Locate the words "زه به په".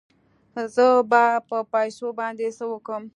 0.75-1.57